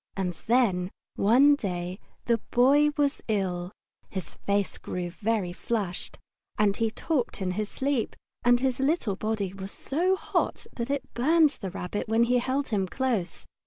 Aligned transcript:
And 0.17 0.33
then, 0.47 0.89
one 1.15 1.53
day, 1.53 1.99
the 2.25 2.39
Boy 2.49 2.89
was 2.97 3.21
ill. 3.27 3.71
His 4.09 4.33
face 4.33 4.79
grew 4.79 5.11
very 5.11 5.53
flushed, 5.53 6.17
and 6.57 6.75
he 6.75 6.89
talked 6.89 7.39
in 7.39 7.51
his 7.51 7.69
sleep, 7.69 8.15
and 8.43 8.59
his 8.59 8.79
little 8.79 9.15
body 9.15 9.53
was 9.53 9.69
so 9.71 10.15
hot 10.15 10.65
that 10.75 10.89
it 10.89 11.13
burned 11.13 11.51
the 11.51 11.69
Rabbit 11.69 12.07
when 12.09 12.23
he 12.23 12.39
held 12.39 12.69
him 12.69 12.87
close. 12.87 13.45